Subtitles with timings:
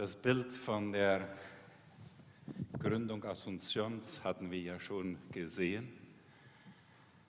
[0.00, 1.28] Das Bild von der
[2.78, 5.92] Gründung Asuncions hatten wir ja schon gesehen.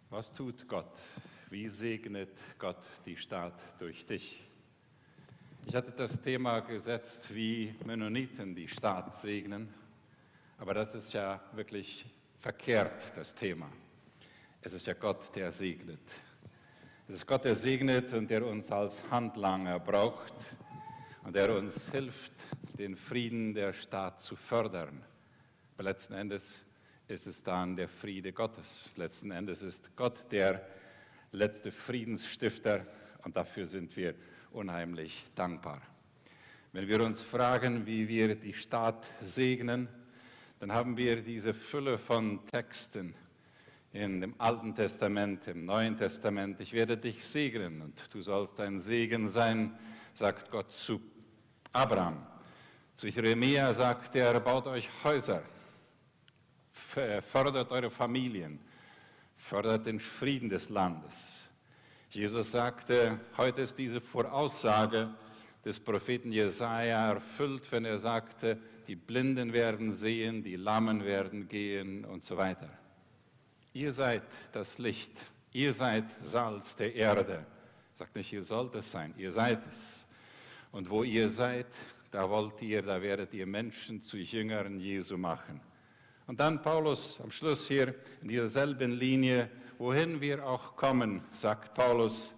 [0.10, 0.98] Was tut Gott?
[1.50, 4.42] Wie segnet Gott die Stadt durch dich?
[5.66, 9.74] Ich hatte das Thema gesetzt, wie Mennoniten die Stadt segnen,
[10.58, 12.06] aber das ist ja wirklich
[12.40, 13.70] verkehrt, das Thema.
[14.62, 16.10] Es ist ja Gott, der segnet.
[17.10, 20.56] Es ist Gott, der segnet und der uns als Handlanger braucht
[21.24, 22.34] und der uns hilft,
[22.82, 25.04] den Frieden der Stadt zu fördern.
[25.76, 26.64] Aber letzten Endes
[27.08, 28.90] ist es dann der Friede Gottes.
[28.96, 30.66] Letzten Endes ist Gott der
[31.32, 32.88] letzte Friedensstifter
[33.24, 34.16] und dafür sind wir
[34.50, 35.80] unheimlich dankbar.
[36.72, 39.88] Wenn wir uns fragen, wie wir die Stadt segnen,
[40.60, 43.14] dann haben wir diese Fülle von Texten
[43.94, 46.60] in dem Alten Testament, im Neuen Testament.
[46.60, 49.78] Ich werde dich segnen und du sollst ein Segen sein,
[50.16, 51.00] sagt Gott zu
[51.72, 52.26] Abraham.
[52.96, 55.44] Zu Jeremia sagt er, baut euch Häuser,
[56.72, 58.60] fördert eure Familien,
[59.38, 61.48] fördert den Frieden des Landes.
[62.10, 65.10] Jesus sagte, heute ist diese Voraussage
[65.64, 68.58] des Propheten Jesaja erfüllt, wenn er sagte,
[68.88, 72.70] die Blinden werden sehen, die Lammen werden gehen und so weiter.
[73.74, 75.14] Ihr seid das Licht,
[75.54, 77.46] ihr seid Salz der Erde.
[77.94, 80.04] Sagt nicht, ihr sollt es sein, ihr seid es.
[80.72, 81.68] Und wo ihr seid,
[82.12, 85.62] da wollt ihr, da werdet ihr Menschen zu Jüngern Jesu machen.
[86.28, 91.74] Und dann Paulus am Schluss hier in dieser selben Linie, wohin wir auch kommen, sagt
[91.74, 92.34] Paulus,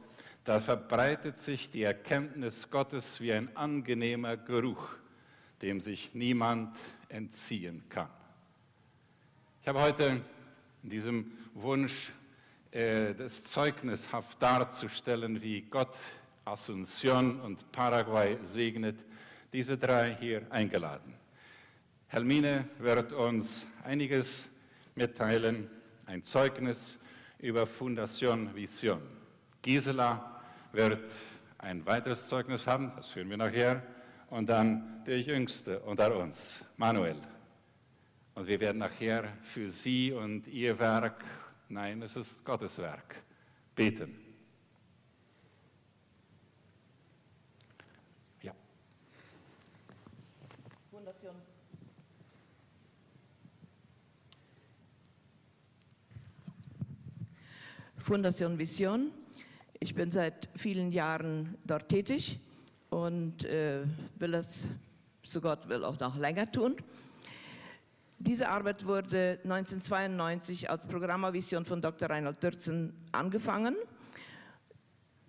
[0.45, 4.89] da verbreitet sich die Erkenntnis Gottes wie ein angenehmer Geruch,
[5.61, 6.77] dem sich niemand
[7.09, 8.09] entziehen kann.
[9.61, 10.21] Ich habe heute
[10.83, 12.11] in diesem Wunsch,
[12.71, 15.97] äh, das zeugnishaft darzustellen, wie Gott
[16.45, 18.97] Asunción und Paraguay segnet,
[19.53, 21.13] diese drei hier eingeladen.
[22.07, 24.49] Helmine wird uns einiges
[24.95, 25.69] mitteilen,
[26.07, 26.97] ein Zeugnis
[27.37, 29.01] über Fundation Vision.
[29.61, 31.11] Gisela wird
[31.59, 33.83] ein weiteres Zeugnis haben, das hören wir nachher,
[34.29, 37.21] und dann der Jüngste unter uns, Manuel.
[38.33, 41.23] Und wir werden nachher für sie und ihr Werk,
[41.69, 43.15] nein, es ist Gottes Werk,
[43.75, 44.23] beten.
[51.03, 51.35] Fundación.
[58.03, 59.11] Fundación Vision.
[59.79, 62.37] Ich bin seit vielen Jahren dort tätig
[62.89, 63.85] und äh,
[64.19, 64.67] will das,
[65.23, 66.75] so Gott will, auch noch länger tun.
[68.19, 72.09] Diese Arbeit wurde 1992 als Programmavision von Dr.
[72.09, 73.75] Reinhold Dürzen angefangen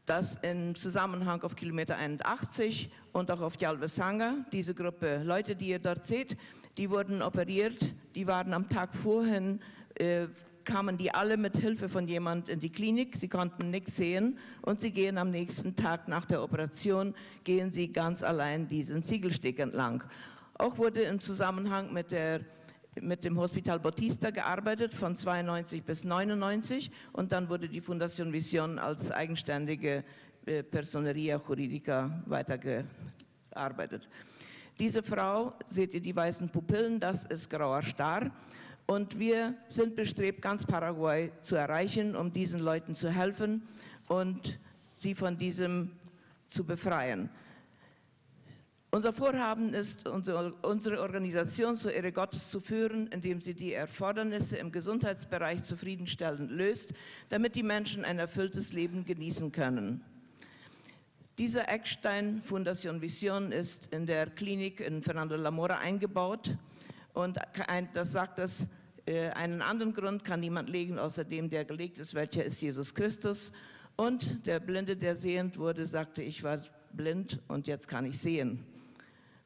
[0.06, 5.78] das im Zusammenhang auf Kilometer 81 und auch auf Jalvesanga, diese Gruppe Leute, die ihr
[5.78, 6.36] dort seht,
[6.76, 9.60] die wurden operiert, die waren am Tag vorhin,
[9.94, 10.26] äh,
[10.64, 14.80] kamen die alle mit Hilfe von jemand in die Klinik, sie konnten nichts sehen und
[14.80, 17.14] sie gehen am nächsten Tag nach der Operation,
[17.44, 20.02] gehen sie ganz allein diesen Ziegelsteg entlang.
[20.54, 22.40] Auch wurde im Zusammenhang mit der
[23.00, 28.78] mit dem Hospital Bautista gearbeitet von 92 bis 99 und dann wurde die Fundación Vision
[28.78, 30.04] als eigenständige
[30.46, 34.08] äh, Personeria Juridica weitergearbeitet.
[34.78, 38.30] Diese Frau, seht ihr die weißen Pupillen, das ist grauer Star.
[38.86, 43.62] Und wir sind bestrebt, ganz Paraguay zu erreichen, um diesen Leuten zu helfen
[44.08, 44.58] und
[44.92, 45.92] sie von diesem
[46.48, 47.30] zu befreien.
[48.90, 54.70] Unser Vorhaben ist, unsere Organisation zur Ehre Gottes zu führen, indem sie die Erfordernisse im
[54.70, 56.92] Gesundheitsbereich zufriedenstellend löst,
[57.28, 60.04] damit die Menschen ein erfülltes Leben genießen können.
[61.38, 66.56] Dieser Eckstein Fundación Vision ist in der Klinik in Fernando Lamora eingebaut
[67.14, 67.38] und
[67.94, 68.68] das sagt das,
[69.06, 72.94] äh, einen anderen Grund kann niemand legen, außer dem, der gelegt ist, welcher ist Jesus
[72.94, 73.52] Christus.
[73.96, 76.58] Und der Blinde, der sehend wurde, sagte, ich war
[76.92, 78.64] blind und jetzt kann ich sehen.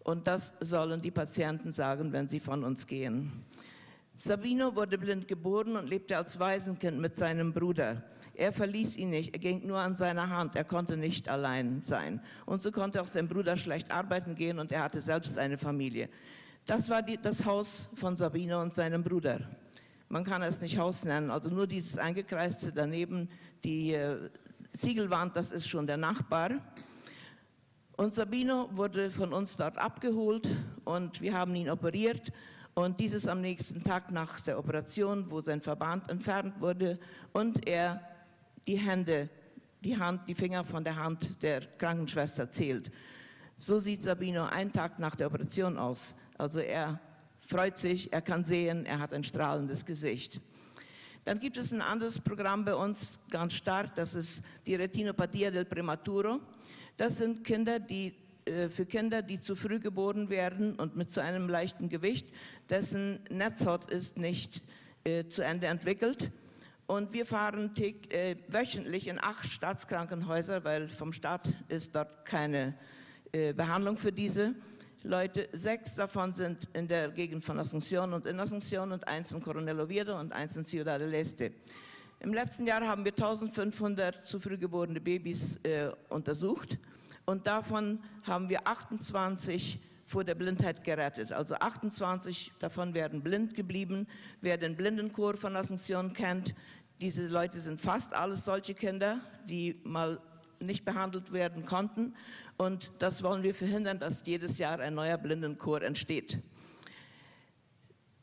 [0.01, 3.45] Und das sollen die Patienten sagen, wenn sie von uns gehen.
[4.15, 8.03] Sabino wurde blind geboren und lebte als Waisenkind mit seinem Bruder.
[8.35, 12.21] Er verließ ihn nicht, er ging nur an seiner Hand, er konnte nicht allein sein.
[12.47, 16.09] Und so konnte auch sein Bruder schlecht arbeiten gehen und er hatte selbst eine Familie.
[16.69, 19.41] Das war die, das Haus von Sabino und seinem Bruder.
[20.11, 23.31] Man kann es nicht Haus nennen, also nur dieses eingekreiste daneben,
[23.65, 24.29] die äh,
[24.77, 26.51] Ziegelwand, das ist schon der Nachbar.
[27.97, 30.47] Und Sabino wurde von uns dort abgeholt
[30.85, 32.33] und wir haben ihn operiert.
[32.75, 36.99] Und dieses am nächsten Tag nach der Operation, wo sein Verband entfernt wurde
[37.33, 38.03] und er
[38.67, 39.31] die Hände,
[39.81, 42.91] die Hand, die Finger von der Hand der Krankenschwester zählt.
[43.57, 46.15] So sieht Sabino einen Tag nach der Operation aus.
[46.39, 47.01] Also er
[47.41, 50.41] freut sich, er kann sehen, er hat ein strahlendes Gesicht.
[51.25, 55.65] Dann gibt es ein anderes Programm bei uns, ganz stark, das ist die Retinopathia del
[55.65, 56.41] Prematuro.
[56.97, 58.15] Das sind Kinder, die
[58.45, 62.29] äh, für Kinder, die zu früh geboren werden und mit zu einem leichten Gewicht,
[62.71, 64.63] dessen Netzhaut ist nicht
[65.03, 66.31] äh, zu Ende entwickelt.
[66.87, 72.75] Und wir fahren äh, wöchentlich in acht Staatskrankenhäuser, weil vom Staat ist dort keine
[73.33, 74.55] äh, Behandlung für diese
[75.05, 75.49] Leute.
[75.53, 79.79] Sechs davon sind in der Gegend von Asunción und in Asunción und eins in Coronel
[79.81, 81.53] Oviedo und eins in Ciudad del Este.
[82.21, 86.79] Im letzten Jahr haben wir 1500 zu früh geborene Babys äh, untersucht
[87.27, 91.31] und davon haben wir 28 vor der Blindheit gerettet.
[91.31, 94.09] Also 28 davon werden blind geblieben.
[94.41, 96.57] Wer den Blindenchor von Asunción kennt,
[97.01, 100.21] diese Leute sind fast alles solche Kinder, die mal
[100.61, 102.15] nicht behandelt werden konnten.
[102.57, 106.39] Und das wollen wir verhindern, dass jedes Jahr ein neuer Blindenchor entsteht.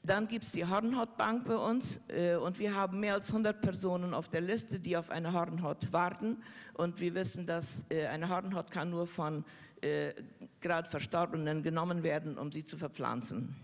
[0.03, 4.13] Dann gibt es die Hornhautbank bei uns äh, und wir haben mehr als 100 Personen
[4.13, 6.43] auf der Liste, die auf eine Hornhaut warten.
[6.73, 9.43] Und wir wissen, dass äh, eine Hornhaut kann nur von
[9.81, 10.13] äh,
[10.61, 13.55] gerade Verstorbenen genommen werden, um sie zu verpflanzen.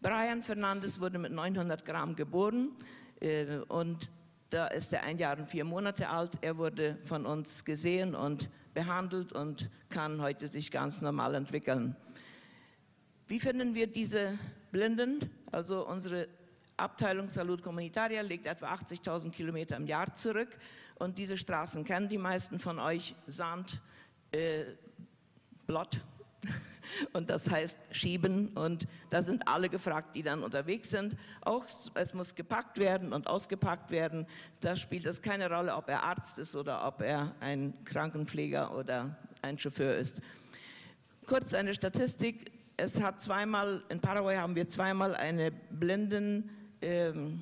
[0.00, 2.70] Brian Fernandes wurde mit 900 Gramm geboren
[3.20, 4.10] äh, und
[4.52, 6.32] da ist er ein Jahr und vier Monate alt.
[6.42, 11.96] Er wurde von uns gesehen und behandelt und kann heute sich ganz normal entwickeln.
[13.26, 14.38] Wie finden wir diese
[14.70, 15.30] Blinden?
[15.50, 16.28] Also unsere
[16.76, 20.50] Abteilung Salud Comunitaria legt etwa 80.000 Kilometer im Jahr zurück
[20.96, 23.14] und diese Straßen kennen die meisten von euch.
[23.26, 23.80] Sand,
[24.32, 24.64] äh,
[25.66, 25.98] Blott
[27.12, 31.16] und das heißt schieben und da sind alle gefragt, die dann unterwegs sind.
[31.40, 34.26] Auch es muss gepackt werden und ausgepackt werden.
[34.60, 39.16] Da spielt es keine Rolle, ob er Arzt ist oder ob er ein Krankenpfleger oder
[39.42, 40.20] ein Chauffeur ist.
[41.26, 42.52] Kurz eine Statistik.
[42.76, 46.50] Es hat zweimal, in Paraguay haben wir zweimal eine Blinden
[46.80, 47.40] ähm,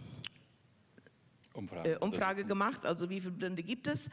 [1.54, 1.92] Umfrage.
[1.92, 4.10] Äh, Umfrage gemacht, also wie viele Blinde gibt es.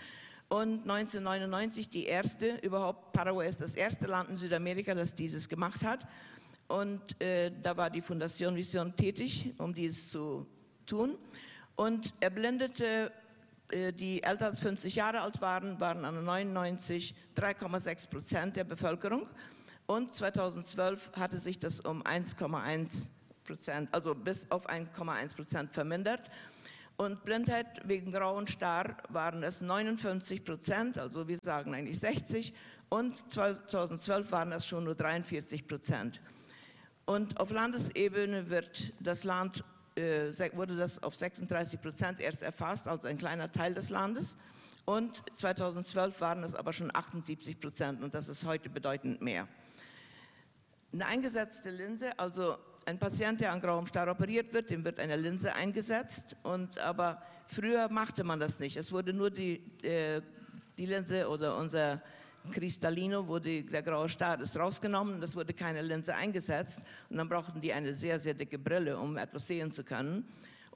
[0.49, 5.83] Und 1999 die erste, überhaupt Paraguay ist das erste Land in Südamerika, das dieses gemacht
[5.83, 6.07] hat.
[6.67, 10.45] Und äh, da war die Fundation Vision tätig, um dies zu
[10.85, 11.17] tun.
[11.75, 13.11] Und er blendete
[13.69, 19.27] äh, die älter als 50 Jahre alt waren, waren an 99 3,6 Prozent der Bevölkerung.
[19.85, 23.05] Und 2012 hatte sich das um 1,1
[23.45, 26.29] Prozent, also bis auf 1,1 Prozent vermindert.
[26.97, 32.55] Und Blindheit wegen grauen Star waren es 59 Prozent, also wir sagen eigentlich 60.
[32.89, 36.19] Und 2012 waren es schon nur 43 Prozent.
[37.05, 39.63] Und auf Landesebene wird das Land,
[39.95, 44.35] äh, wurde das auf 36 Prozent erst erfasst, also ein kleiner Teil des Landes.
[44.85, 49.47] Und 2012 waren es aber schon 78 Prozent und das ist heute bedeutend mehr.
[50.93, 52.57] Eine eingesetzte Linse, also
[52.87, 56.37] ein Patient, der an grauem Star operiert wird, dem wird eine Linse eingesetzt.
[56.43, 58.77] Und, aber früher machte man das nicht.
[58.77, 60.21] Es wurde nur die, äh,
[60.77, 62.01] die Linse oder unser
[62.49, 65.21] Kristallino, wo die, der graue Star ist, rausgenommen.
[65.21, 66.81] Es wurde keine Linse eingesetzt.
[67.09, 70.25] Und dann brauchten die eine sehr, sehr dicke Brille, um etwas sehen zu können.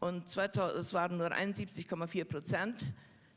[0.02, 2.84] Und 2000, es waren nur 71,4 Prozent,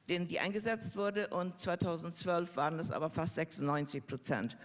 [0.08, 1.28] denen die eingesetzt wurde.
[1.28, 4.56] Und 2012 waren es aber fast 96 Prozent.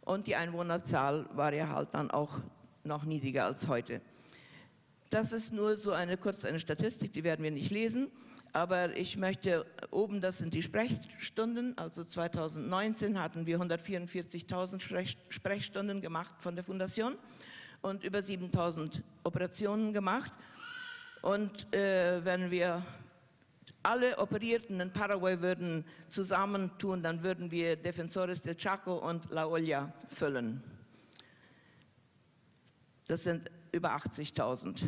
[0.00, 2.40] Und die Einwohnerzahl war ja halt dann auch
[2.84, 4.00] noch niedriger als heute.
[5.10, 8.10] Das ist nur so eine kurz eine Statistik, die werden wir nicht lesen.
[8.52, 11.78] Aber ich möchte oben, das sind die Sprechstunden.
[11.78, 17.16] Also 2019 hatten wir 144.000 Sprech, Sprechstunden gemacht von der Fundation
[17.82, 20.32] und über 7.000 Operationen gemacht.
[21.22, 22.82] Und äh, wenn wir
[23.82, 29.92] alle Operierten in Paraguay würden zusammentun, dann würden wir Defensores del Chaco und La Olla
[30.08, 30.62] füllen.
[33.10, 34.82] Das sind über 80.000.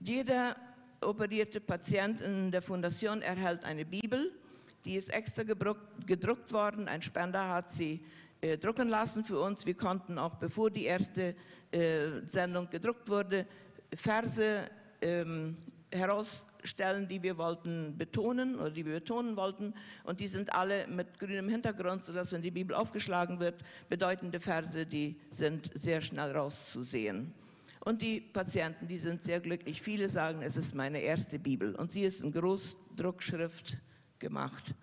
[0.00, 0.56] Jeder
[1.00, 4.32] operierte Patient in der Fundation erhält eine Bibel,
[4.84, 6.88] die ist extra gedruckt worden.
[6.88, 8.04] Ein Spender hat sie
[8.40, 9.64] äh, drucken lassen für uns.
[9.64, 11.36] Wir konnten auch, bevor die erste
[11.70, 13.46] äh, Sendung gedruckt wurde,
[13.92, 14.68] Verse
[15.02, 15.56] ähm,
[16.64, 19.74] herausstellen, die wir wollten betonen oder die wir betonen wollten.
[20.04, 24.86] Und die sind alle mit grünem Hintergrund, sodass, wenn die Bibel aufgeschlagen wird, bedeutende Verse,
[24.86, 27.32] die sind sehr schnell rauszusehen.
[27.80, 29.82] Und die Patienten, die sind sehr glücklich.
[29.82, 31.74] Viele sagen, es ist meine erste Bibel.
[31.74, 33.76] Und sie ist in Großdruckschrift
[34.18, 34.74] gemacht.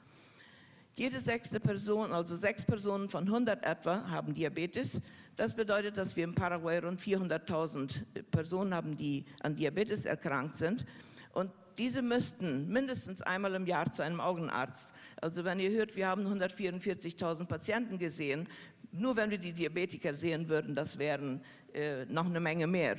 [0.93, 5.01] Jede sechste Person, also sechs Personen von 100 etwa, haben Diabetes.
[5.35, 10.85] Das bedeutet, dass wir in Paraguay rund 400.000 Personen haben, die an Diabetes erkrankt sind.
[11.33, 14.93] Und diese müssten mindestens einmal im Jahr zu einem Augenarzt.
[15.19, 18.47] Also wenn ihr hört, wir haben 144.000 Patienten gesehen,
[18.91, 21.41] nur wenn wir die Diabetiker sehen würden, das wären
[21.73, 22.97] äh, noch eine Menge mehr.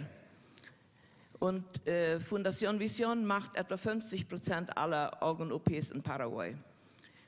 [1.39, 6.57] Und äh, Fundación Vision macht etwa 50 Prozent aller Augen-OPs in Paraguay.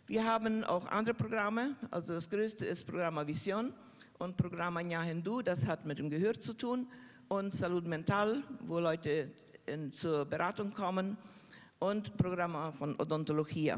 [0.06, 3.72] Wir haben auch andere Programme, also das größte ist Programma Vision
[4.18, 6.86] und Programma Nya Hindu, das hat mit dem Gehör zu tun,
[7.28, 9.30] und Salud Mental, wo Leute
[9.66, 11.16] in, zur Beratung kommen,
[11.84, 13.74] und Programma von Odontologie.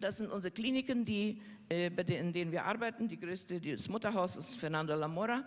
[0.00, 3.08] Das sind unsere Kliniken, die, äh, in denen wir arbeiten.
[3.08, 5.44] Die größte, das Mutterhaus ist Fernando Lamora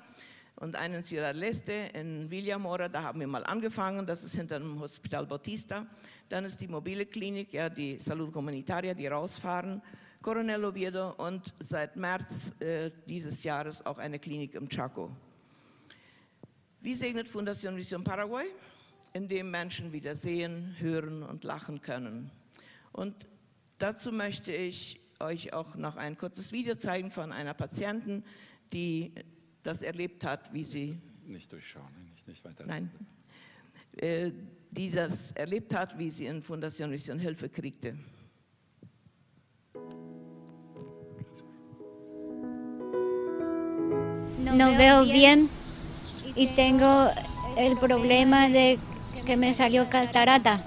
[0.56, 4.60] und einen in Sierra Leste in Villamora, da haben wir mal angefangen, das ist hinter
[4.60, 5.86] dem Hospital Bautista.
[6.28, 9.82] Dann ist die mobile Klinik, ja, die Salud Comunitaria, die rausfahren,
[10.22, 15.12] Coronel Oviedo und seit März äh, dieses Jahres auch eine Klinik im Chaco.
[16.82, 18.48] Wie segnet Fundación Vision Paraguay?
[19.14, 22.32] Indem Menschen wieder sehen, hören und lachen können.
[22.92, 23.16] Und
[23.78, 28.24] dazu möchte ich euch auch noch ein kurzes Video zeigen von einer Patientin,
[28.74, 29.14] die
[29.64, 30.98] das erlebt hat, wie sie.
[31.26, 32.66] Nicht durchschauen, nicht, nicht weiter.
[32.66, 32.92] Nein.
[33.98, 34.32] Äh,
[34.70, 37.98] die das erlebt hat, wie sie in Fundación Mission Hilfe kriegte.
[44.56, 45.50] No veo bien
[46.36, 47.10] y tengo
[47.58, 48.80] el problema de
[49.28, 50.60] que me salió catarata.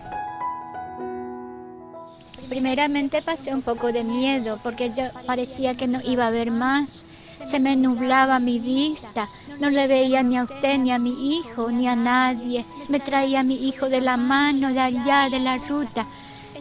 [2.49, 7.05] Primeramente pasé un poco de miedo porque yo parecía que no iba a ver más
[7.43, 9.27] se me nublaba mi vista,
[9.61, 12.67] no le veía ni a usted, ni a mi hijo, ni a nadie.
[12.89, 16.07] Me traía a mi hijo de la mano, de allá, de la ruta.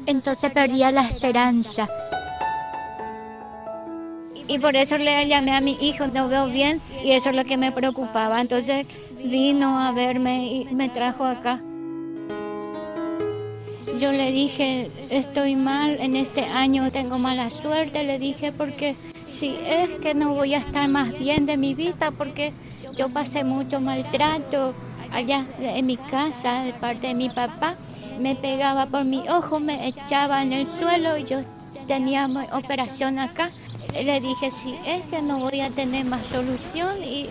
[0.05, 1.89] Entonces perdía la esperanza.
[4.47, 7.43] Y por eso le llamé a mi hijo, no veo bien, y eso es lo
[7.43, 8.39] que me preocupaba.
[8.39, 8.87] Entonces
[9.21, 11.59] vino a verme y me trajo acá.
[13.99, 18.95] Yo le dije, estoy mal, en este año tengo mala suerte, le dije, porque
[19.27, 22.53] si es que no voy a estar más bien de mi vista porque
[22.95, 24.73] yo pasé mucho maltrato
[25.11, 27.75] allá en mi casa de parte de mi papá.
[28.21, 31.41] Me pegaba por mi ojo, me echaba en el suelo y yo
[31.85, 33.51] tenía operación acá.
[33.93, 37.27] Le dije, si es que no voy a tener más solución y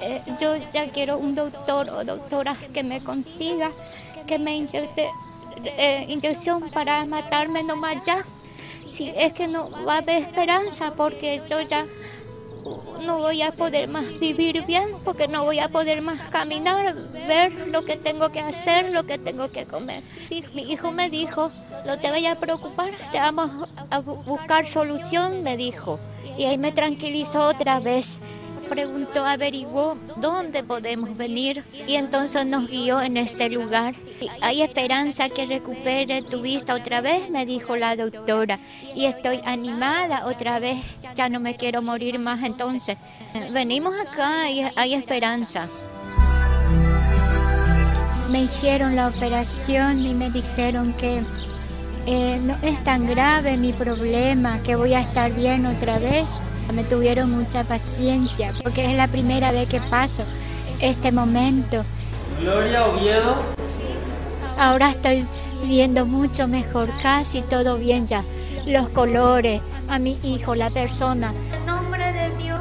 [0.00, 3.70] eh, yo ya quiero un doctor o doctora que me consiga,
[4.26, 5.10] que me inyecte
[5.64, 8.24] eh, inyección para matarme nomás ya
[8.86, 11.84] si es que no va a haber esperanza porque yo ya
[13.04, 17.52] no voy a poder más vivir bien porque no voy a poder más caminar, ver
[17.68, 20.02] lo que tengo que hacer, lo que tengo que comer.
[20.54, 21.50] mi hijo me dijo,
[21.86, 23.50] no te vayas a preocupar, te vamos
[23.90, 25.98] a buscar solución, me dijo.
[26.36, 28.20] Y ahí me tranquilizó otra vez
[28.68, 33.94] preguntó, averiguó dónde podemos venir y entonces nos guió en este lugar.
[34.40, 38.58] Hay esperanza que recupere tu vista otra vez, me dijo la doctora,
[38.94, 40.78] y estoy animada otra vez,
[41.14, 42.96] ya no me quiero morir más entonces.
[43.52, 45.66] Venimos acá y hay esperanza.
[48.30, 51.22] Me hicieron la operación y me dijeron que
[52.10, 56.40] eh, no es tan grave mi problema, que voy a estar bien otra vez.
[56.72, 60.24] Me tuvieron mucha paciencia porque es la primera vez que paso
[60.80, 61.84] este momento.
[62.40, 63.36] Gloria Oviedo.
[64.58, 65.26] Ahora estoy
[65.66, 68.24] viendo mucho mejor, casi todo bien ya.
[68.66, 69.60] Los colores,
[69.90, 71.34] a mi hijo, la persona.
[71.52, 72.60] En nombre de Dios.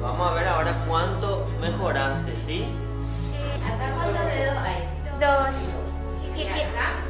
[0.00, 2.64] Vamos a ver ahora cuánto mejoraste, ¿sí?
[3.08, 3.34] Sí.
[3.66, 4.80] ¿Acá cuántos dedos hay?
[5.18, 5.70] Dos.
[6.36, 7.03] ¿Y, acá?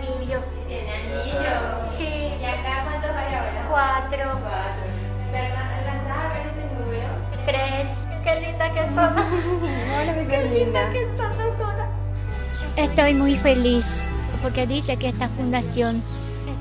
[0.00, 0.40] Tiene anillo.
[0.68, 1.90] ¿Tiene anillo?
[1.90, 2.32] Sí.
[2.40, 3.66] ¿Y acá cuántos hay ahora?
[3.68, 4.40] Cuatro.
[4.40, 4.82] Cuatro.
[5.34, 7.08] ¿Alcanzás a ver ese número?
[7.46, 8.08] Tres.
[8.24, 9.18] Qué linda que son.
[10.00, 11.88] Hola, qué linda que son, doctora.
[12.76, 14.10] Estoy muy feliz
[14.42, 16.02] porque dice que esta fundación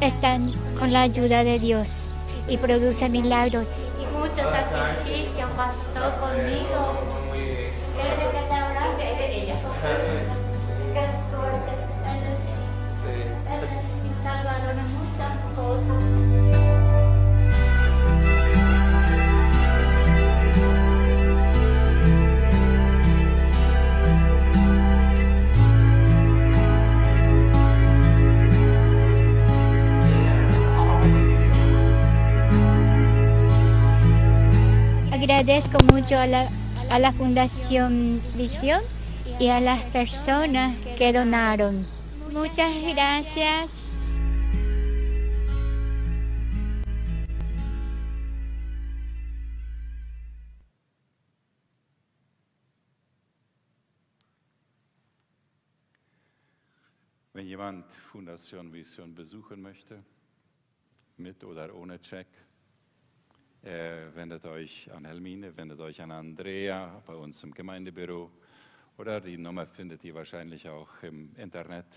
[0.02, 0.38] está
[0.78, 2.10] con la ayuda de Dios
[2.48, 3.66] y produce milagros.
[4.02, 7.11] Y mucho sacrificio pasó conmigo.
[35.42, 36.48] Agradezco mucho a la,
[36.92, 38.80] a la Fundación Visión
[39.40, 41.84] y a las personas que donaron.
[42.32, 43.98] Muchas gracias.
[57.34, 60.04] Wenn jemand Fundation Vision besuchen möchte,
[61.18, 62.28] mit oder ohne Check,
[63.64, 68.32] äh, wendet euch an Helmine, wendet euch an Andrea bei uns im Gemeindebüro
[68.98, 71.88] oder die Nummer findet ihr wahrscheinlich auch im Internet.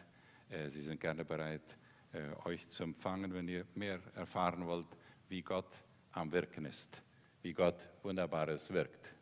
[0.48, 1.76] Äh, Sie sind gerne bereit,
[2.12, 4.86] äh, euch zu empfangen, wenn ihr mehr erfahren wollt,
[5.28, 5.70] wie Gott
[6.12, 7.02] am Wirken ist,
[7.42, 9.14] wie Gott Wunderbares wirkt.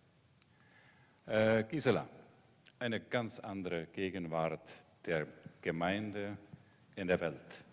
[1.26, 2.08] Äh, Gisela,
[2.78, 4.68] eine ganz andere Gegenwart
[5.04, 5.26] der
[5.60, 6.36] Gemeinde
[6.96, 7.64] in der Welt.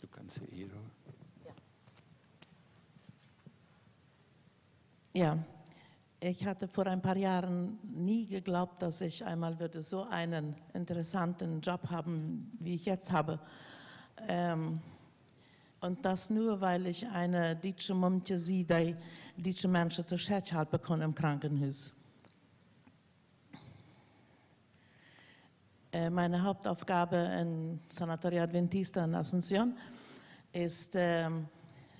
[0.00, 0.70] Du kannst sie hier.
[5.16, 5.38] Ja,
[6.18, 11.60] ich hatte vor ein paar Jahren nie geglaubt, dass ich einmal würde so einen interessanten
[11.60, 13.38] Job haben, wie ich jetzt habe.
[14.26, 14.80] Ähm,
[15.80, 18.96] und das nur, weil ich eine deutsche Mumtje sehe,
[19.36, 21.92] die deutsche Menschen zu Schätz halten kann im Krankenhaus.
[25.92, 29.76] Äh, Meine Hauptaufgabe im Sanatorio Adventista in Asunción
[30.52, 31.46] ist, ähm,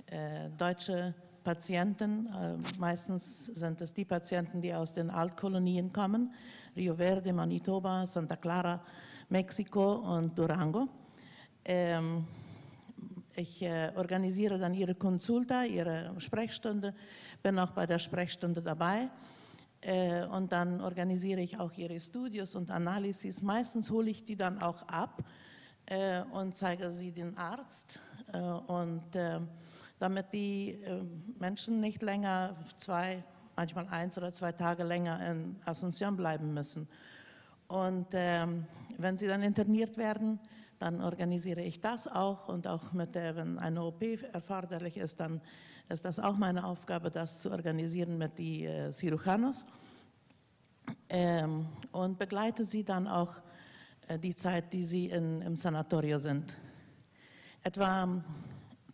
[0.06, 6.32] äh, deutsche Patienten, äh, meistens sind es die Patienten, die aus den Altkolonien kommen,
[6.74, 8.82] Rio Verde, Manitoba, Santa Clara,
[9.28, 10.88] Mexiko und Durango.
[11.64, 12.26] Ähm,
[13.36, 16.94] ich äh, organisiere dann ihre Consulta, ihre Sprechstunde,
[17.42, 19.10] bin auch bei der Sprechstunde dabei.
[19.82, 23.42] Äh, und dann organisiere ich auch ihre Studios und Analysis.
[23.42, 25.22] Meistens hole ich die dann auch ab
[26.32, 28.00] und zeige sie den Arzt.
[28.68, 29.38] Und äh,
[29.98, 31.02] damit die äh,
[31.38, 33.22] Menschen nicht länger zwei,
[33.56, 36.88] manchmal eins oder zwei Tage länger in Asunción bleiben müssen.
[37.68, 38.66] Und ähm,
[38.98, 40.38] wenn sie dann interniert werden,
[40.78, 45.40] dann organisiere ich das auch und auch mit der, wenn eine OP erforderlich ist, dann
[45.88, 49.66] ist das auch meine Aufgabe, das zu organisieren mit den äh, Cirujanos
[51.08, 53.32] ähm, und begleite sie dann auch
[54.08, 56.54] äh, die Zeit, die sie in, im Sanatorio sind.
[57.62, 58.22] Etwa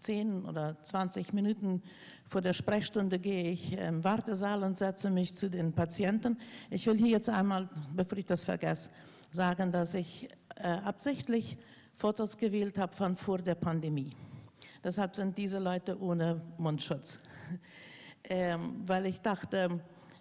[0.00, 1.83] 10 oder 20 Minuten
[2.25, 6.38] vor der Sprechstunde gehe ich im Wartesaal und setze mich zu den Patienten.
[6.70, 8.90] Ich will hier jetzt einmal, bevor ich das vergesse,
[9.31, 11.57] sagen, dass ich äh, absichtlich
[11.94, 14.14] Fotos gewählt habe von vor der Pandemie.
[14.83, 17.18] Deshalb sind diese Leute ohne Mundschutz.
[18.33, 19.81] Ähm, weil ich dachte,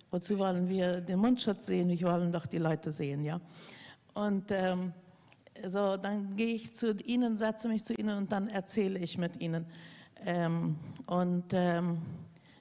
[0.09, 1.89] wozu wollen wir den Mundschutz sehen?
[1.89, 3.39] Wir wollen doch die Leute sehen, ja.
[4.13, 4.93] Und ähm,
[5.67, 9.39] so, dann gehe ich zu ihnen, setze mich zu ihnen und dann erzähle ich mit
[9.41, 9.65] ihnen.
[10.25, 12.01] Ähm, und ähm,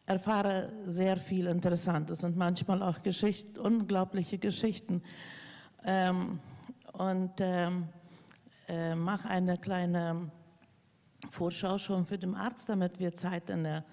[0.07, 5.03] erfahre sehr viel Interessantes und manchmal auch Geschichten, unglaubliche Geschichten.
[5.85, 6.41] Ähm,
[6.93, 7.89] und ähm,
[8.69, 10.31] äh, mache eine kleine
[11.31, 13.85] Vorschau schon für den Arzt, damit wir Zeit in der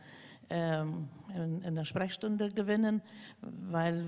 [0.49, 3.01] in, in der Sprechstunde gewinnen,
[3.41, 4.03] weil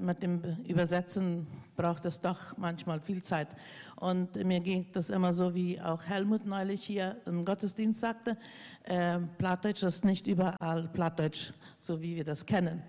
[0.00, 3.48] mit dem Übersetzen braucht es doch manchmal viel Zeit.
[3.96, 8.36] Und mir geht das immer so, wie auch Helmut neulich hier im Gottesdienst sagte,
[8.84, 12.82] äh, Plattdeutsch ist nicht überall Plattdeutsch, so wie wir das kennen.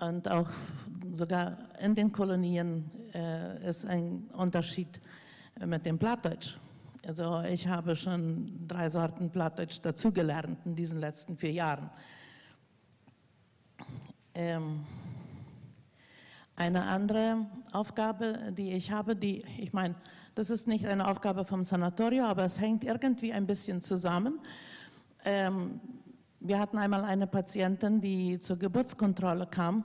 [0.00, 0.48] Und auch
[1.12, 5.00] sogar in den Kolonien äh, ist ein Unterschied
[5.64, 6.58] mit dem Plattdeutsch.
[7.06, 11.88] Also ich habe schon drei Sorten Plattdeutsch dazugelernt in diesen letzten vier Jahren.
[14.34, 14.84] Ähm,
[16.56, 19.94] eine andere Aufgabe, die ich habe, die, ich meine,
[20.34, 24.38] das ist nicht eine Aufgabe vom Sanatorio, aber es hängt irgendwie ein bisschen zusammen.
[25.24, 25.80] Ähm,
[26.40, 29.84] wir hatten einmal eine Patientin, die zur Geburtskontrolle kam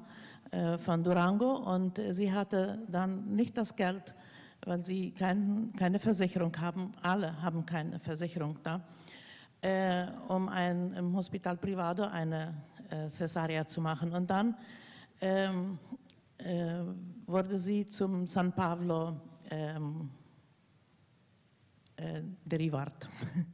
[0.52, 4.14] äh, von Durango und sie hatte dann nicht das Geld,
[4.66, 6.94] weil sie kein, keine Versicherung haben.
[7.02, 8.82] Alle haben keine Versicherung da,
[9.62, 12.54] äh, um ein, im Hospital Privado eine
[12.92, 14.14] äh, Cesaria zu machen.
[14.14, 14.56] Und dann
[15.20, 15.80] ähm,
[16.38, 16.82] äh,
[17.26, 20.10] wurde sie zum San Pablo ähm,
[21.96, 23.08] äh, derivat.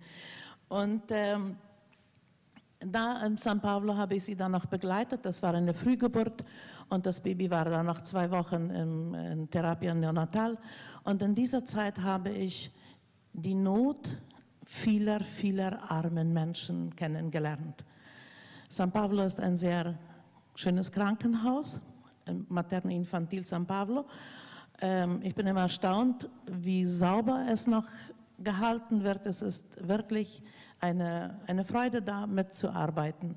[0.69, 1.57] Und ähm,
[2.79, 5.25] da in San Pablo habe ich sie dann noch begleitet.
[5.25, 6.43] Das war eine Frühgeburt
[6.89, 10.57] und das Baby war dann noch zwei Wochen im, in Therapia Neonatal.
[11.03, 12.71] Und in dieser Zeit habe ich
[13.33, 14.17] die Not
[14.63, 17.83] vieler, vieler armen Menschen kennengelernt.
[18.69, 19.97] San Pablo ist ein sehr
[20.53, 21.79] schönes Krankenhaus,
[22.49, 24.05] Materno Infantil San Pablo.
[24.81, 27.85] Ähm, ich bin immer erstaunt, wie sauber es noch
[28.39, 29.25] gehalten wird.
[29.25, 30.43] Es ist wirklich
[30.81, 33.35] eine, eine Freude da, mitzuarbeiten.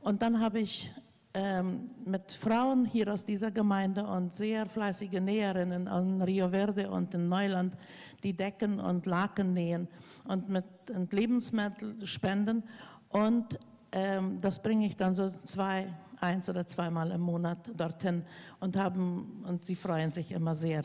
[0.00, 0.92] Und dann habe ich
[1.34, 7.12] ähm, mit Frauen hier aus dieser Gemeinde und sehr fleißige Näherinnen in Rio Verde und
[7.14, 7.74] in Neuland,
[8.22, 9.88] die Decken und Laken nähen
[10.24, 10.64] und mit
[10.94, 12.62] und Lebensmittel spenden.
[13.08, 13.58] Und
[13.90, 18.22] das bringe ich dann so zwei, eins oder zweimal im Monat dorthin
[18.60, 20.84] und, haben, und sie freuen sich immer sehr.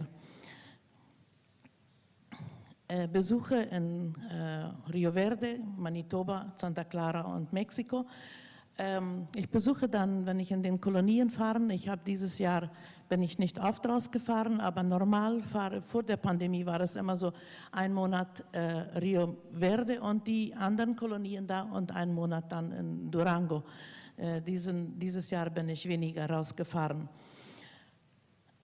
[2.87, 8.05] Äh, Besuche in äh, Rio Verde, Manitoba, Santa Clara und Mexiko.
[8.77, 11.59] Ähm, ich besuche dann, wenn ich in den Kolonien fahre.
[11.71, 12.69] Ich habe dieses Jahr
[13.09, 17.31] bin ich nicht oft rausgefahren, aber normal fahre, vor der Pandemie war es immer so
[17.71, 18.59] ein Monat äh,
[18.99, 23.63] Rio Verde und die anderen Kolonien da und ein Monat dann in Durango.
[24.17, 27.09] Äh, diesen, dieses Jahr bin ich weniger rausgefahren.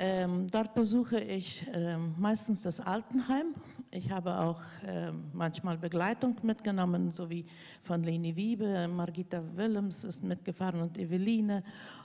[0.02, 3.54] Ähm, dort besuche ich ähm, meistens das Altenheim.
[3.92, 7.46] Ich habe auch ähm, manchmal Begleitung mitgenommen, so wie
[7.82, 11.64] von Leni Wiebe, Margita Willems ist mitgefahren und Eveline,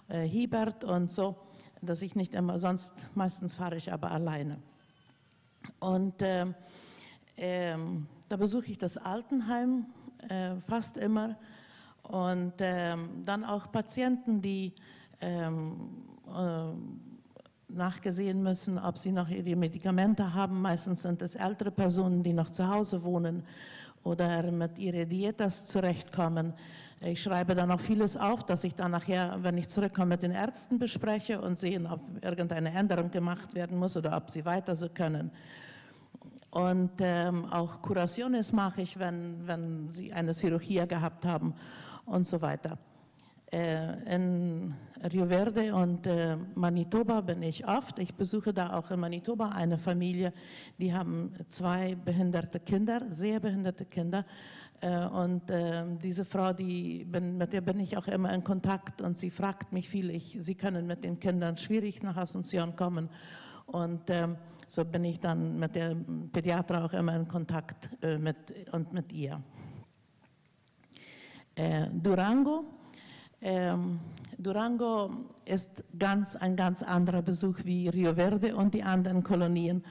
[0.09, 1.37] äh, Hiebert und so,
[1.87, 4.59] dass ich nicht immer, sonst meistens fahre ich aber alleine.
[5.81, 6.55] Und ähm,
[7.37, 9.87] ähm, da besuche ich das Altenheim
[10.29, 11.37] äh, fast immer
[12.03, 14.75] und ähm, dann auch Patienten, die
[15.21, 15.91] ähm,
[16.29, 16.73] äh,
[17.69, 20.61] nachgesehen müssen, ob sie noch ihre Medikamente haben.
[20.61, 23.43] Meistens sind es ältere Personen, die noch zu Hause wohnen
[24.05, 26.53] oder mit ihrer Dietas zurechtkommen.
[27.07, 30.31] Ich schreibe dann auch vieles auf, dass ich dann nachher, wenn ich zurückkomme, mit den
[30.31, 34.89] Ärzten bespreche und sehen, ob irgendeine Änderung gemacht werden muss oder ob sie weiter so
[34.89, 35.31] können.
[36.51, 41.53] Und ähm, auch Curaciones mache ich, wenn, wenn sie eine Chirurgie gehabt haben
[42.07, 42.79] und so weiter.
[43.53, 44.75] Äh, in
[45.13, 47.99] Rio Verde und äh, Manitoba bin ich oft.
[47.99, 50.33] Ich besuche da auch in Manitoba eine Familie,
[50.79, 54.25] die haben zwei behinderte Kinder, sehr behinderte Kinder.
[54.81, 55.43] Äh, und
[56.03, 59.89] diese Frau, die mit der bin ich auch immer in Kontakt und sie fragt mich
[59.89, 60.11] viel.
[60.11, 63.09] Ich, sie können mit den Kindern schwierig nach Asunción kommen.
[63.67, 64.37] Und ähm,
[64.69, 65.97] so bin ich dann mit der
[66.33, 68.37] Pädiater auch immer in Kontakt mit,
[68.73, 69.41] und mit ihr.
[71.93, 72.65] Durango
[73.47, 74.01] ähm,
[74.39, 75.11] Durango
[75.45, 79.85] ist ganz, ein ganz anderer Besuch wie Rio Verde und die anderen Kolonien.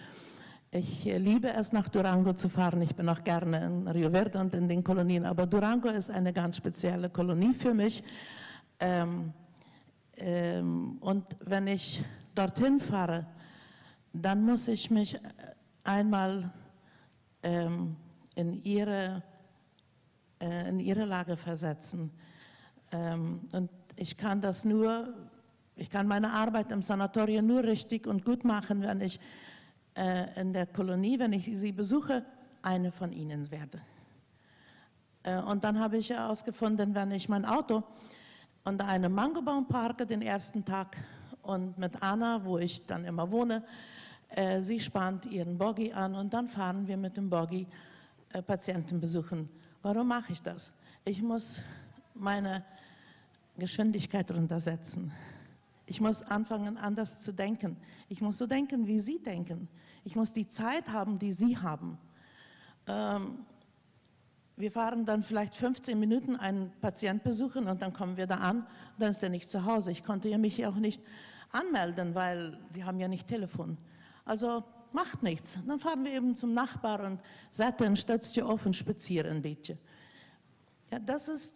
[0.76, 2.82] Ich liebe es, nach Durango zu fahren.
[2.82, 6.34] Ich bin auch gerne in Rio Verde und in den Kolonien, aber Durango ist eine
[6.34, 8.04] ganz spezielle Kolonie für mich.
[8.80, 9.32] Ähm,
[10.18, 13.28] ähm, und wenn ich dorthin fahre,
[14.14, 15.16] dann muss ich mich
[15.84, 16.52] einmal
[17.44, 17.96] ähm,
[18.34, 19.22] in, ihre,
[20.42, 22.10] äh, in ihre Lage versetzen.
[22.92, 25.14] Ähm, und ich kann das nur,
[25.76, 29.20] ich kann meine Arbeit im Sanatorium nur richtig und gut machen, wenn ich
[29.96, 32.26] äh, in der Kolonie, wenn ich sie besuche,
[32.62, 33.82] eine von ihnen werde.
[35.24, 37.84] Äh, und dann habe ich herausgefunden, wenn ich mein Auto
[38.64, 40.98] unter einem Mangobaum parke den ersten Tag
[41.42, 43.64] und mit Anna, wo ich dann immer wohne,
[44.30, 47.68] äh, sie spannt ihren Boggy an und dann fahren wir mit dem Boggy
[48.32, 49.50] äh, Patienten besuchen.
[49.82, 50.72] Warum mache ich das?
[51.06, 51.60] Ich muss
[52.14, 52.64] meine
[53.58, 55.12] Geschwindigkeit runtersetzen.
[55.86, 57.78] Ich muss anfangen, anders zu denken.
[58.08, 59.68] Ich muss so denken, wie Sie denken.
[60.04, 61.98] Ich muss die Zeit haben, die Sie haben.
[62.88, 63.46] Ähm,
[64.56, 68.68] wir fahren dann vielleicht 15 Minuten einen Patient besuchen und dann kommen wir da an,
[69.00, 69.92] dann ist er nicht zu Hause.
[69.92, 71.02] Ich konnte ja mich auch nicht
[71.52, 73.78] anmelden, weil die haben ja nicht Telefon.
[74.26, 75.58] Also macht nichts.
[75.66, 79.80] Dann fahren wir eben zum Nachbar und setzen, stützt ihr auf und spazieren ein bisschen.
[80.92, 81.56] Ja, das ist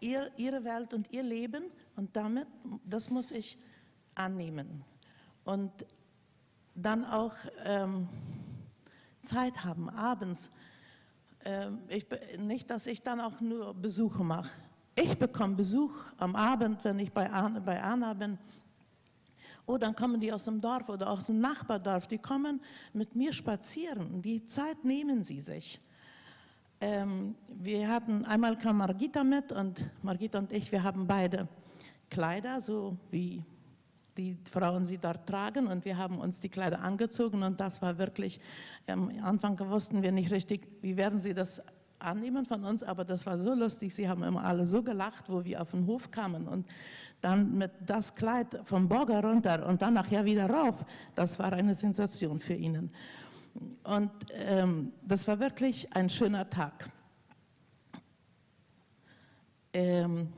[0.00, 1.64] ihr, ihre Welt und ihr Leben
[1.96, 2.46] und damit,
[2.84, 3.58] das muss ich
[4.14, 4.82] annehmen.
[5.44, 5.86] Und
[6.82, 8.08] dann auch ähm,
[9.22, 10.50] Zeit haben, abends.
[11.44, 12.06] Ähm, ich,
[12.38, 14.50] nicht, dass ich dann auch nur Besuche mache.
[14.94, 18.38] Ich bekomme Besuch am Abend, wenn ich bei Anna, bei Anna bin.
[19.66, 22.06] Oh, dann kommen die aus dem Dorf oder aus dem Nachbardorf.
[22.08, 22.60] Die kommen
[22.92, 24.20] mit mir spazieren.
[24.20, 25.80] Die Zeit nehmen sie sich.
[26.80, 31.46] Ähm, wir hatten, einmal kam Margita mit und Margita und ich, wir haben beide
[32.08, 33.44] Kleider, so wie
[34.20, 37.96] die Frauen sie dort tragen und wir haben uns die Kleider angezogen und das war
[37.96, 38.38] wirklich,
[38.86, 41.62] am Anfang wussten wir nicht richtig, wie werden sie das
[41.98, 45.44] annehmen von uns, aber das war so lustig, sie haben immer alle so gelacht, wo
[45.44, 46.66] wir auf den Hof kamen und
[47.22, 51.74] dann mit das Kleid vom Borger runter und dann nachher wieder rauf, das war eine
[51.74, 52.90] Sensation für ihnen.
[53.84, 56.90] Und ähm, das war wirklich ein schöner Tag.
[59.72, 60.28] Ähm,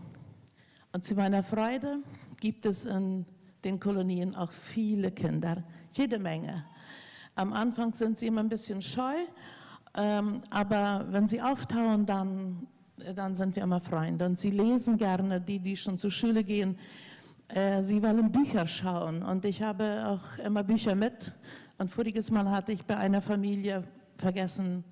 [0.92, 1.98] und zu meiner Freude
[2.40, 3.24] gibt es in
[3.64, 6.64] den Kolonien auch viele Kinder, jede Menge.
[7.34, 9.14] Am Anfang sind sie immer ein bisschen scheu,
[9.94, 12.66] ähm, aber wenn sie auftauen, dann,
[13.14, 14.26] dann sind wir immer Freunde.
[14.26, 16.78] Und sie lesen gerne, die, die schon zur Schule gehen,
[17.48, 19.22] äh, sie wollen Bücher schauen.
[19.22, 21.32] Und ich habe auch immer Bücher mit
[21.78, 23.84] und voriges Mal hatte ich bei einer Familie
[24.16, 24.84] vergessen,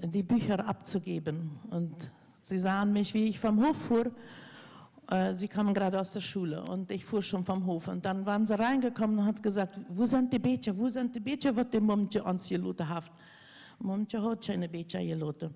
[0.00, 1.58] die Bücher abzugeben.
[1.70, 2.10] Und
[2.42, 4.10] sie sahen mich, wie ich vom Hof fuhr.
[5.10, 7.88] Äh, Sie kamen gerade aus der Schule und ich fuhr schon vom Hof.
[7.88, 11.20] Und dann waren sie reingekommen und hat gesagt, wo sind die Becher, wo sind die
[11.20, 13.12] Becher, was die Mumtje uns geloten hat.
[13.78, 15.54] Mumtje hat keine Becher geloten.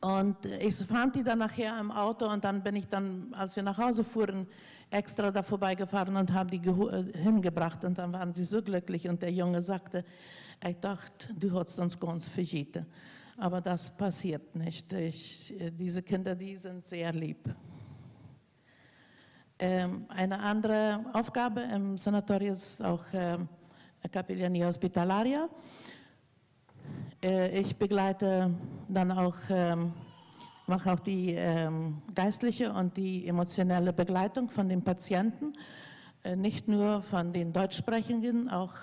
[0.00, 3.64] Und ich fand die dann nachher im Auto und dann bin ich dann, als wir
[3.64, 4.46] nach Hause fuhren,
[4.90, 9.22] extra da vorbeigefahren und habe die äh, hingebracht und dann waren sie so glücklich und
[9.22, 10.04] der Junge sagte,
[10.64, 12.86] ich dachte, du hast uns ganz vergeten.
[13.36, 14.92] Aber das passiert nicht.
[14.92, 17.52] Ich, äh, diese Kinder, die sind sehr lieb.
[19.64, 23.48] Ähm, eine andere Aufgabe im Sanatorium ist auch ähm,
[24.10, 25.48] Capellania Hospitalaria.
[27.22, 28.52] Äh, Ich begleite
[28.88, 29.92] dann auch, ähm,
[30.66, 31.38] mache auch die
[32.12, 35.52] geistliche und die emotionelle Begleitung von den Patienten,
[36.24, 38.74] äh, nicht nur von den Deutschsprechenden, auch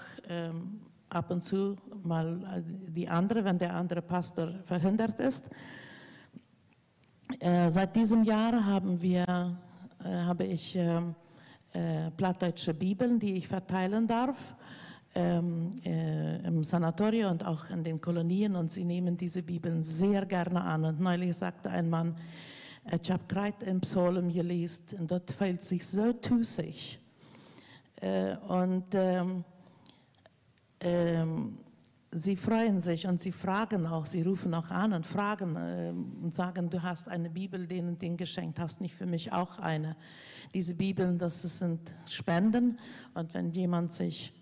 [1.09, 2.61] ab und zu mal äh,
[2.95, 5.49] die andere, wenn der andere Pastor verhindert ist.
[7.41, 9.57] Seit diesem Jahr haben wir,
[10.03, 11.15] habe ich ähm,
[11.73, 14.55] äh, plattdeutsche Bibeln, die ich verteilen darf
[15.15, 20.25] ähm, äh, im Sanatorium und auch in den Kolonien und sie nehmen diese Bibeln sehr
[20.25, 20.85] gerne an.
[20.85, 22.15] Und neulich sagte ein Mann,
[22.91, 26.99] ich habe gerade im Psalm gelesen und das fällt sich so tusig.
[28.01, 29.43] Äh, und ähm,
[30.81, 31.57] ähm,
[32.12, 36.34] sie freuen sich und sie fragen auch, sie rufen auch an und fragen ähm, und
[36.34, 39.95] sagen, du hast eine Bibel, denen den geschenkt, hast nicht für mich auch eine.
[40.54, 42.80] Diese Bibeln, das sind Spenden
[43.13, 44.34] und wenn jemand sich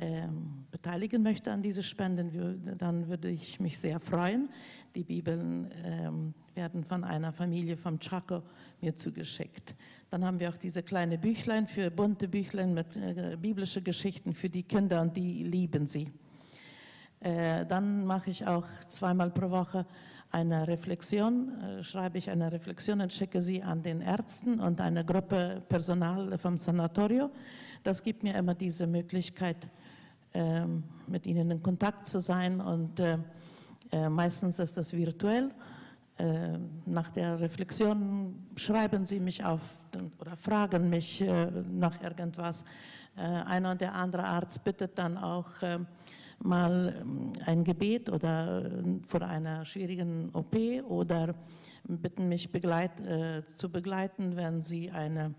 [0.00, 4.48] ähm, beteiligen möchte an diese Spenden, dann würde ich mich sehr freuen.
[4.94, 8.42] Die Bibeln ähm, werden von einer Familie vom Chaco
[8.80, 9.74] mir zugeschickt.
[10.10, 14.48] Dann haben wir auch diese kleine Büchlein für bunte Büchlein mit äh, biblische Geschichten für
[14.48, 16.12] die Kinder und die lieben sie.
[17.20, 19.84] Äh, dann mache ich auch zweimal pro Woche
[20.30, 25.04] eine Reflexion, äh, schreibe ich eine Reflexion und schicke sie an den Ärzten und eine
[25.04, 27.30] Gruppe Personal vom Sanatorio.
[27.82, 29.68] Das gibt mir immer diese Möglichkeit,
[30.34, 33.18] ähm, mit ihnen in Kontakt zu sein und äh,
[34.10, 35.50] meistens ist das virtuell.
[36.84, 39.60] Nach der Reflexion schreiben sie mich auf
[40.18, 41.24] oder fragen mich
[41.70, 42.64] nach irgendwas.
[43.14, 45.46] Einer und der andere Arzt bittet dann auch
[46.40, 50.56] mal ähm, ein Gebet oder äh, vor einer schwierigen OP
[50.88, 51.34] oder
[51.84, 55.34] bitten mich begleit, äh, zu begleiten, wenn sie eine,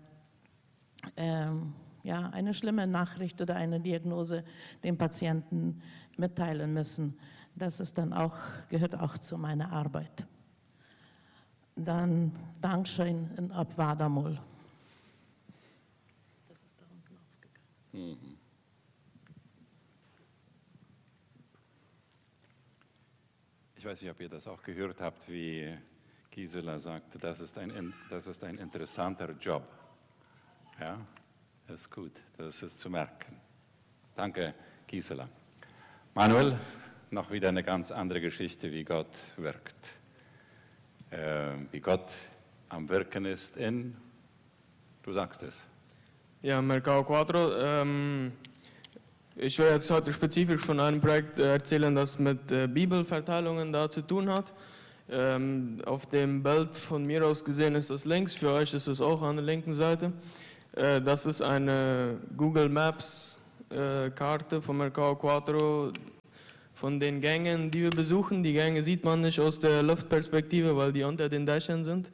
[1.16, 4.44] ähm, ja, eine schlimme Nachricht oder eine Diagnose
[4.82, 5.80] dem Patienten
[6.16, 7.18] mitteilen müssen.
[7.54, 8.36] Das ist dann auch,
[8.68, 10.26] gehört auch zu meiner Arbeit.
[11.76, 14.38] Dann Dankeschön in Abwadamol.
[16.48, 18.29] Das ist da unten aufgegangen.
[23.80, 25.74] Ich weiß nicht, ob ihr das auch gehört habt, wie
[26.30, 29.62] Gisela sagte, das ist ein, das ist ein interessanter Job.
[30.78, 30.98] Ja,
[31.66, 33.40] das ist gut, das ist zu merken.
[34.14, 34.52] Danke,
[34.86, 35.30] Gisela.
[36.12, 36.58] Manuel,
[37.10, 39.96] noch wieder eine ganz andere Geschichte, wie Gott wirkt.
[41.08, 42.12] Äh, wie Gott
[42.68, 43.96] am Wirken ist in,
[45.02, 45.64] du sagst es.
[46.42, 47.56] Ja, Mercado Quattro.
[47.56, 48.32] Ähm,
[49.42, 53.88] ich will jetzt heute spezifisch von einem Projekt äh, erzählen, das mit äh, Bibelverteilungen da
[53.88, 54.52] zu tun hat.
[55.10, 59.00] Ähm, auf dem Bild von mir aus gesehen ist das links, für euch ist es
[59.00, 60.12] auch an der linken Seite.
[60.76, 63.38] Äh, das ist eine Google Maps
[64.16, 65.92] Karte von Mercado Quattro
[66.74, 68.42] von den Gängen, die wir besuchen.
[68.42, 72.10] Die Gänge sieht man nicht aus der Luftperspektive, weil die unter den Dächern sind.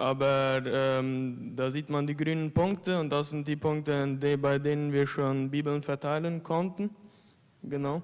[0.00, 4.58] Aber ähm, da sieht man die grünen Punkte und das sind die Punkte, die, bei
[4.58, 6.88] denen wir schon Bibeln verteilen konnten.
[7.62, 8.00] Genau.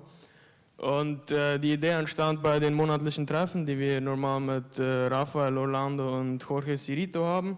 [0.77, 5.57] Und äh, die Idee entstand bei den monatlichen Treffen, die wir normal mit äh, Rafael
[5.57, 7.57] Orlando und Jorge Cirito haben,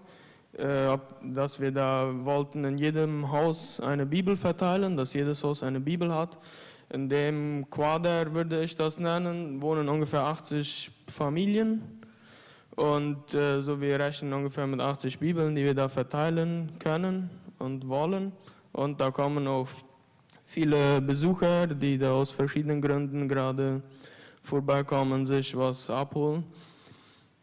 [0.53, 5.81] äh, dass wir da wollten in jedem Haus eine Bibel verteilen, dass jedes Haus eine
[5.81, 6.38] Bibel hat.
[6.90, 11.97] In dem Quader würde ich das nennen, wohnen ungefähr 80 Familien.
[12.78, 17.88] Und äh, so wir rechnen ungefähr mit 80 Bibeln, die wir da verteilen können und
[17.88, 18.30] wollen.
[18.70, 19.66] Und da kommen auch
[20.46, 23.82] viele Besucher, die da aus verschiedenen Gründen gerade
[24.44, 26.44] vorbeikommen, sich was abholen.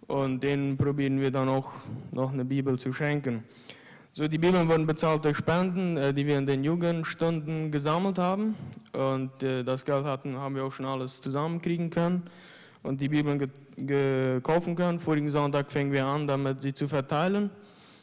[0.07, 1.73] Und denen probieren wir dann auch
[2.13, 3.43] noch eine Bibel zu schenken.
[4.13, 8.55] So, die Bibeln wurden bezahlt durch Spenden, äh, die wir in den Jugendstunden gesammelt haben.
[8.93, 12.23] Und äh, das Geld hatten, haben wir auch schon alles zusammenkriegen können
[12.85, 13.51] und die Bibeln
[14.43, 14.99] kaufen können.
[14.99, 17.49] Vorigen Sonntag fingen wir an, damit sie zu verteilen.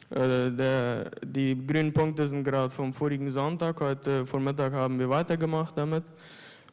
[0.09, 3.79] Äh, der, die grünen Punkte sind gerade vom vorigen Sonntag.
[3.81, 6.03] Heute Vormittag haben wir weitergemacht damit.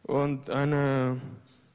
[0.02, 1.20] Und eine,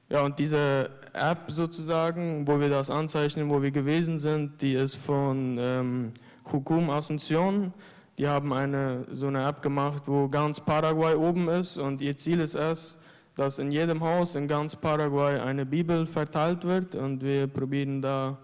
[0.09, 4.95] ja, und diese App sozusagen, wo wir das anzeichnen, wo wir gewesen sind, die ist
[4.95, 6.11] von ähm,
[6.51, 7.71] Hukum Asunción.
[8.17, 12.39] Die haben eine, so eine App gemacht, wo ganz Paraguay oben ist und ihr Ziel
[12.39, 12.97] ist es,
[13.35, 18.37] dass in jedem Haus in ganz Paraguay eine Bibel verteilt wird und wir probieren da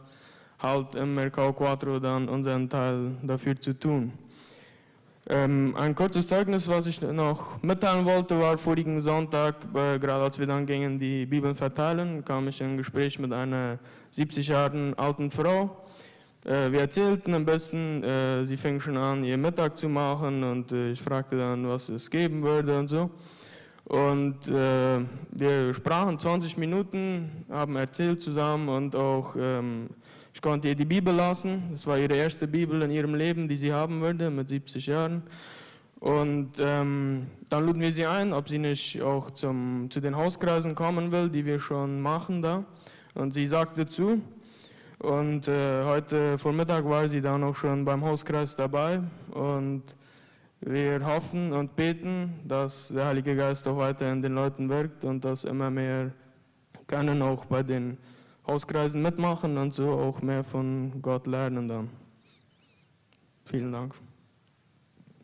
[0.60, 4.14] halt im Mercado 4 dann unseren Teil dafür zu tun.
[5.30, 10.40] Ähm, ein kurzes Zeugnis, was ich noch mitteilen wollte, war vorigen Sonntag, äh, gerade als
[10.40, 13.78] wir dann gingen die Bibeln verteilen, kam ich in ein Gespräch mit einer
[14.10, 15.86] 70 Jahre alten Frau.
[16.44, 20.72] Äh, wir erzählten am besten, äh, sie fing schon an, ihr Mittag zu machen und
[20.72, 23.12] äh, ich fragte dann, was es geben würde und so.
[23.92, 25.02] Und äh,
[25.32, 29.90] wir sprachen 20 Minuten, haben erzählt zusammen und auch ähm,
[30.34, 31.64] ich konnte ihr die Bibel lassen.
[31.72, 35.24] Das war ihre erste Bibel in ihrem Leben, die sie haben würde, mit 70 Jahren.
[36.00, 40.74] Und ähm, dann luden wir sie ein, ob sie nicht auch zum, zu den Hauskreisen
[40.74, 42.64] kommen will, die wir schon machen da.
[43.14, 44.22] Und sie sagte zu.
[45.00, 49.02] Und äh, heute Vormittag war sie dann auch schon beim Hauskreis dabei.
[49.32, 49.98] Und
[50.62, 55.26] wir hoffen und beten, dass der Heilige Geist auch weiter in den Leuten wirkt und
[55.26, 56.12] dass immer mehr
[56.88, 57.98] können auch bei den
[58.46, 61.90] Hauskreisen mitmachen und so auch mehr von Gott lernen dann.
[63.46, 63.96] Vielen Dank.